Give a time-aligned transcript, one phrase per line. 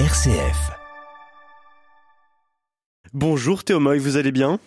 [0.00, 0.72] RCF.
[3.12, 4.58] Bonjour Théo Moy, vous allez bien?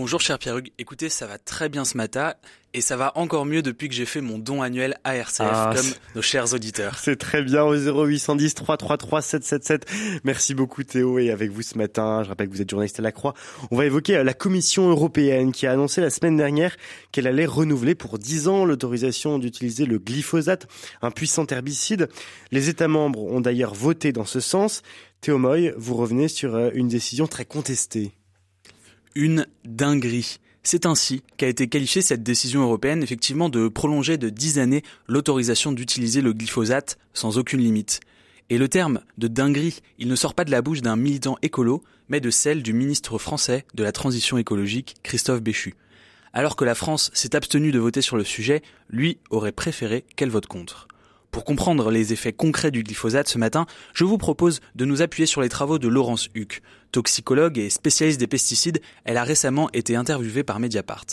[0.00, 2.32] Bonjour cher Pierre-Hugues, écoutez, ça va très bien ce matin
[2.72, 5.74] et ça va encore mieux depuis que j'ai fait mon don annuel à RCF, Ah,
[5.76, 6.98] comme nos chers auditeurs.
[7.02, 9.84] C'est très bien au 0810 333 777.
[10.24, 13.02] Merci beaucoup Théo et avec vous ce matin, je rappelle que vous êtes journaliste à
[13.02, 13.34] la Croix.
[13.70, 16.78] On va évoquer euh, la Commission européenne qui a annoncé la semaine dernière
[17.12, 20.66] qu'elle allait renouveler pour 10 ans l'autorisation d'utiliser le glyphosate,
[21.02, 22.08] un puissant herbicide.
[22.52, 24.80] Les États membres ont d'ailleurs voté dans ce sens.
[25.20, 28.12] Théo Moy, vous revenez sur euh, une décision très contestée.
[29.16, 30.38] Une dinguerie.
[30.62, 35.72] C'est ainsi qu'a été qualifiée cette décision européenne effectivement de prolonger de 10 années l'autorisation
[35.72, 37.98] d'utiliser le glyphosate sans aucune limite.
[38.50, 41.82] Et le terme de dinguerie, il ne sort pas de la bouche d'un militant écolo,
[42.08, 45.74] mais de celle du ministre français de la transition écologique, Christophe Béchu.
[46.32, 50.30] Alors que la France s'est abstenue de voter sur le sujet, lui aurait préféré qu'elle
[50.30, 50.86] vote contre.
[51.30, 55.26] Pour comprendre les effets concrets du glyphosate ce matin, je vous propose de nous appuyer
[55.26, 56.60] sur les travaux de Laurence Huck.
[56.90, 61.06] Toxicologue et spécialiste des pesticides, elle a récemment été interviewée par Mediapart.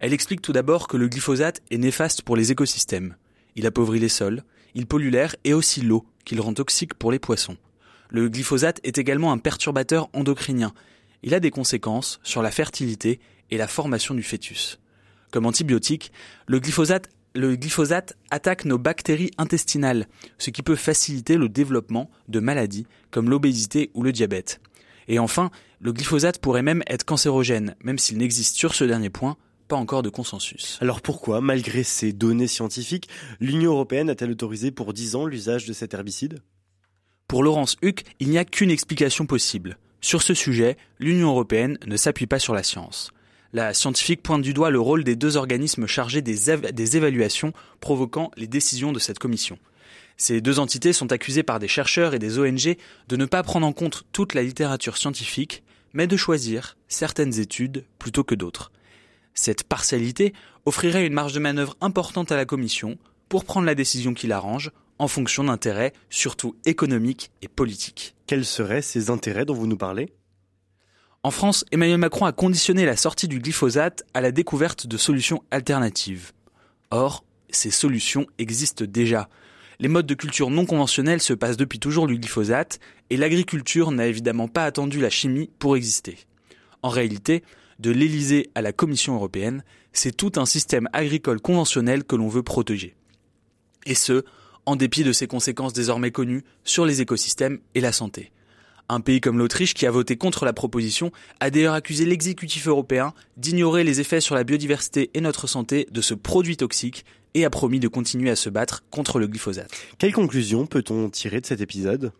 [0.00, 3.16] Elle explique tout d'abord que le glyphosate est néfaste pour les écosystèmes.
[3.54, 4.42] Il appauvrit les sols,
[4.74, 7.58] il pollue l'air et aussi l'eau, qu'il rend toxique pour les poissons.
[8.08, 10.72] Le glyphosate est également un perturbateur endocrinien.
[11.22, 14.78] Il a des conséquences sur la fertilité et la formation du fœtus.
[15.30, 16.12] Comme antibiotique,
[16.46, 20.06] le glyphosate, le glyphosate attaque nos bactéries intestinales,
[20.38, 24.60] ce qui peut faciliter le développement de maladies comme l'obésité ou le diabète.
[25.08, 29.36] Et enfin, le glyphosate pourrait même être cancérogène, même s'il n'existe sur ce dernier point
[29.66, 30.78] pas encore de consensus.
[30.82, 33.08] Alors pourquoi, malgré ces données scientifiques,
[33.40, 36.40] l'Union européenne a-t-elle autorisé pour 10 ans l'usage de cet herbicide?
[37.28, 39.78] Pour Laurence Huck, il n'y a qu'une explication possible.
[40.02, 43.10] Sur ce sujet, l'Union européenne ne s'appuie pas sur la science.
[43.54, 47.52] La scientifique pointe du doigt le rôle des deux organismes chargés des, éva- des évaluations
[47.78, 49.60] provoquant les décisions de cette commission.
[50.16, 53.64] Ces deux entités sont accusées par des chercheurs et des ONG de ne pas prendre
[53.64, 58.72] en compte toute la littérature scientifique, mais de choisir certaines études plutôt que d'autres.
[59.34, 60.32] Cette partialité
[60.64, 62.98] offrirait une marge de manœuvre importante à la Commission
[63.28, 68.16] pour prendre la décision qui l'arrange en fonction d'intérêts surtout économiques et politiques.
[68.26, 70.12] Quels seraient ces intérêts dont vous nous parlez?
[71.24, 75.42] En France, Emmanuel Macron a conditionné la sortie du glyphosate à la découverte de solutions
[75.50, 76.32] alternatives.
[76.90, 79.30] Or, ces solutions existent déjà.
[79.80, 84.06] Les modes de culture non conventionnels se passent depuis toujours du glyphosate et l'agriculture n'a
[84.06, 86.18] évidemment pas attendu la chimie pour exister.
[86.82, 87.42] En réalité,
[87.78, 89.64] de l'Élysée à la Commission européenne,
[89.94, 92.96] c'est tout un système agricole conventionnel que l'on veut protéger.
[93.86, 94.26] Et ce,
[94.66, 98.30] en dépit de ses conséquences désormais connues sur les écosystèmes et la santé.
[98.88, 103.14] Un pays comme l'Autriche, qui a voté contre la proposition, a d'ailleurs accusé l'exécutif européen
[103.38, 107.50] d'ignorer les effets sur la biodiversité et notre santé de ce produit toxique et a
[107.50, 109.70] promis de continuer à se battre contre le glyphosate.
[109.98, 112.12] Quelles conclusions peut-on tirer de cet épisode?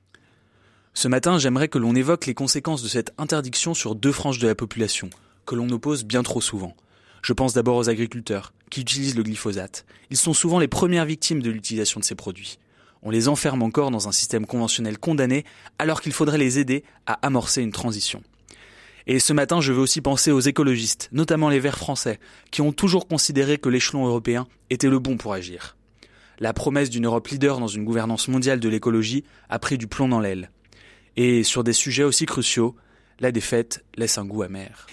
[0.94, 4.46] Ce matin, j'aimerais que l'on évoque les conséquences de cette interdiction sur deux franges de
[4.46, 5.10] la population,
[5.44, 6.74] que l'on oppose bien trop souvent.
[7.22, 9.84] Je pense d'abord aux agriculteurs, qui utilisent le glyphosate.
[10.10, 12.58] Ils sont souvent les premières victimes de l'utilisation de ces produits.
[13.04, 15.44] On les enferme encore dans un système conventionnel condamné,
[15.78, 18.22] alors qu'il faudrait les aider à amorcer une transition.
[19.06, 22.18] Et ce matin, je veux aussi penser aux écologistes, notamment les Verts français,
[22.50, 25.76] qui ont toujours considéré que l'échelon européen était le bon pour agir.
[26.40, 30.08] La promesse d'une Europe leader dans une gouvernance mondiale de l'écologie a pris du plomb
[30.08, 30.50] dans l'aile.
[31.16, 32.74] Et sur des sujets aussi cruciaux,
[33.20, 34.86] la défaite laisse un goût amer.